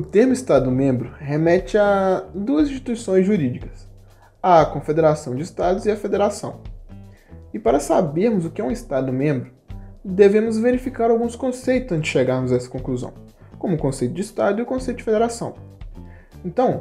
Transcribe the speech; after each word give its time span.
termo 0.00 0.32
Estado-membro 0.32 1.12
remete 1.18 1.76
a 1.76 2.24
duas 2.34 2.68
instituições 2.68 3.26
jurídicas, 3.26 3.86
a 4.42 4.64
Confederação 4.64 5.34
de 5.36 5.42
Estados 5.42 5.84
e 5.84 5.90
a 5.90 5.96
Federação. 5.96 6.60
E 7.52 7.58
para 7.58 7.78
sabermos 7.78 8.46
o 8.46 8.50
que 8.50 8.62
é 8.62 8.64
um 8.64 8.70
Estado-membro, 8.70 9.50
devemos 10.02 10.58
verificar 10.58 11.10
alguns 11.10 11.36
conceitos 11.36 11.92
antes 11.92 12.10
de 12.10 12.12
chegarmos 12.12 12.52
a 12.52 12.56
essa 12.56 12.70
conclusão, 12.70 13.12
como 13.58 13.74
o 13.74 13.78
conceito 13.78 14.14
de 14.14 14.22
Estado 14.22 14.60
e 14.60 14.62
o 14.62 14.66
conceito 14.66 14.98
de 14.98 15.04
Federação. 15.04 15.54
Então, 16.42 16.80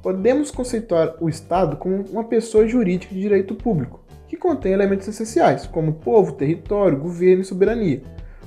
podemos 0.00 0.50
conceituar 0.50 1.16
o 1.20 1.28
Estado 1.28 1.76
como 1.76 2.04
uma 2.10 2.24
pessoa 2.24 2.66
jurídica 2.66 3.12
de 3.12 3.20
direito 3.20 3.54
público, 3.56 4.04
que 4.28 4.36
contém 4.36 4.72
elementos 4.72 5.08
essenciais, 5.08 5.66
como 5.66 5.94
povo, 5.94 6.32
território, 6.32 6.98
governo 6.98 7.42
e 7.42 7.44
soberania. 7.44 8.02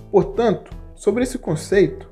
Portanto, 0.09 0.71
sobre 0.95 1.23
esse 1.23 1.37
conceito, 1.37 2.09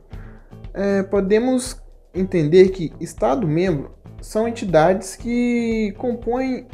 é, 0.73 1.03
podemos 1.03 1.81
entender 2.13 2.69
que 2.69 2.93
Estado-membro 2.99 3.91
são 4.21 4.47
entidades 4.47 5.15
que 5.15 5.93
compõem 5.97 6.67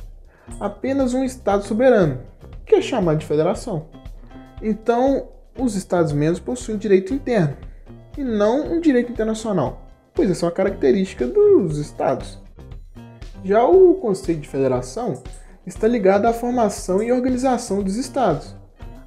apenas 0.59 1.13
um 1.13 1.23
Estado 1.23 1.63
soberano, 1.63 2.19
que 2.65 2.75
é 2.75 2.81
chamado 2.81 3.19
de 3.19 3.25
federação. 3.25 3.87
Então, 4.61 5.29
os 5.57 5.75
Estados-membros 5.75 6.39
possuem 6.39 6.77
direito 6.77 7.13
interno 7.13 7.57
e 8.17 8.23
não 8.23 8.73
um 8.73 8.81
direito 8.81 9.11
internacional, 9.11 9.87
pois 10.13 10.29
essa 10.29 10.45
é 10.45 10.47
uma 10.47 10.55
característica 10.55 11.25
dos 11.25 11.77
Estados. 11.77 12.37
Já 13.43 13.63
o 13.63 13.95
conceito 13.95 14.41
de 14.41 14.47
federação 14.49 15.21
está 15.65 15.87
ligado 15.87 16.25
à 16.25 16.33
formação 16.33 17.01
e 17.01 17.11
organização 17.11 17.81
dos 17.81 17.95
Estados, 17.95 18.55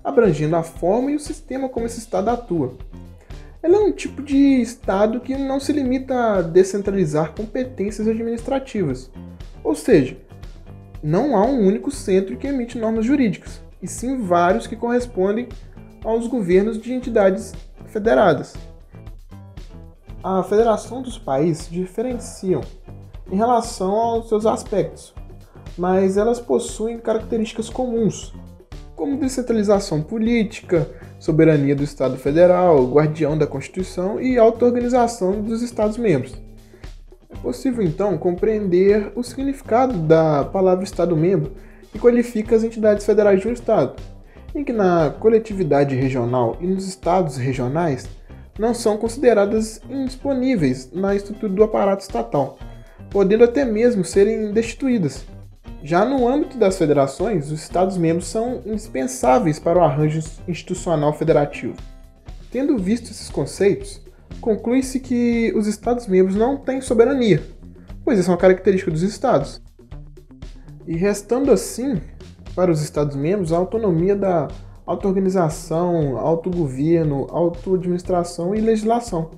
abrangendo 0.02 0.56
a 0.56 0.62
forma 0.62 1.10
e 1.10 1.16
o 1.16 1.20
sistema 1.20 1.68
como 1.68 1.86
esse 1.86 1.98
Estado 1.98 2.30
atua. 2.30 2.76
Ela 3.62 3.76
é 3.76 3.80
um 3.80 3.92
tipo 3.92 4.20
de 4.20 4.60
Estado 4.60 5.20
que 5.20 5.36
não 5.36 5.60
se 5.60 5.72
limita 5.72 6.14
a 6.14 6.42
descentralizar 6.42 7.32
competências 7.32 8.08
administrativas, 8.08 9.08
ou 9.62 9.76
seja, 9.76 10.16
não 11.00 11.36
há 11.36 11.46
um 11.46 11.64
único 11.64 11.88
centro 11.88 12.36
que 12.36 12.48
emite 12.48 12.76
normas 12.76 13.06
jurídicas, 13.06 13.62
e 13.80 13.86
sim 13.86 14.18
vários 14.18 14.66
que 14.66 14.74
correspondem 14.74 15.48
aos 16.04 16.26
governos 16.26 16.80
de 16.80 16.92
entidades 16.92 17.54
federadas. 17.86 18.54
A 20.24 20.42
federação 20.42 21.00
dos 21.00 21.16
países 21.16 21.70
diferenciam 21.70 22.62
em 23.30 23.36
relação 23.36 23.92
aos 23.92 24.28
seus 24.28 24.44
aspectos, 24.44 25.14
mas 25.78 26.16
elas 26.16 26.40
possuem 26.40 26.98
características 26.98 27.70
comuns, 27.70 28.34
como 29.02 29.16
descentralização 29.16 30.00
política, 30.00 30.88
soberania 31.18 31.74
do 31.74 31.82
Estado 31.82 32.16
Federal, 32.16 32.86
guardião 32.86 33.36
da 33.36 33.48
Constituição 33.48 34.20
e 34.20 34.38
auto-organização 34.38 35.42
dos 35.42 35.60
Estados-membros. 35.60 36.40
É 37.28 37.36
possível 37.38 37.82
então 37.82 38.16
compreender 38.16 39.10
o 39.16 39.24
significado 39.24 39.98
da 39.98 40.44
palavra 40.44 40.84
Estado-membro 40.84 41.50
que 41.90 41.98
qualifica 41.98 42.54
as 42.54 42.62
entidades 42.62 43.04
federais 43.04 43.40
de 43.40 43.48
um 43.48 43.52
Estado, 43.52 44.00
em 44.54 44.62
que 44.62 44.72
na 44.72 45.12
coletividade 45.18 45.96
regional 45.96 46.56
e 46.60 46.66
nos 46.68 46.86
estados 46.86 47.36
regionais 47.36 48.08
não 48.56 48.72
são 48.72 48.96
consideradas 48.96 49.80
indisponíveis 49.90 50.92
na 50.92 51.12
estrutura 51.16 51.52
do 51.52 51.64
aparato 51.64 52.04
estatal, 52.04 52.56
podendo 53.10 53.42
até 53.42 53.64
mesmo 53.64 54.04
serem 54.04 54.52
destituídas. 54.52 55.26
Já 55.82 56.04
no 56.04 56.28
âmbito 56.28 56.56
das 56.56 56.78
federações, 56.78 57.50
os 57.50 57.60
Estados-membros 57.60 58.28
são 58.28 58.62
indispensáveis 58.64 59.58
para 59.58 59.80
o 59.80 59.82
arranjo 59.82 60.20
institucional 60.46 61.12
federativo. 61.12 61.74
Tendo 62.52 62.78
visto 62.78 63.10
esses 63.10 63.28
conceitos, 63.28 64.00
conclui-se 64.40 65.00
que 65.00 65.52
os 65.56 65.66
Estados-membros 65.66 66.36
não 66.36 66.56
têm 66.56 66.80
soberania, 66.80 67.42
pois 68.04 68.18
essa 68.18 68.30
é 68.30 68.32
uma 68.32 68.38
característica 68.38 68.92
dos 68.92 69.02
Estados. 69.02 69.60
E 70.86 70.96
restando 70.96 71.50
assim, 71.50 72.00
para 72.54 72.70
os 72.70 72.80
Estados-membros, 72.80 73.52
a 73.52 73.56
autonomia 73.56 74.14
da 74.14 74.46
auto-organização, 74.86 76.16
autogoverno, 76.16 77.26
auto-administração 77.30 78.54
e 78.54 78.60
legislação 78.60 79.30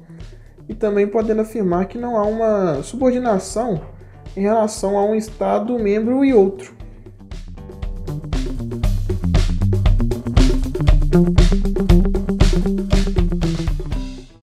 e 0.69 0.75
também 0.75 1.07
podendo 1.07 1.43
afirmar 1.43 1.87
que 1.87 1.99
não 1.99 2.17
há 2.17 2.25
uma 2.25 2.83
subordinação 2.83 3.81
em 4.37 4.41
relação 4.41 4.99
a 4.99 5.05
um 5.05 5.15
Estado 5.15 5.79
membro 5.79 6.25
e 6.25 6.35
outro. 6.35 6.75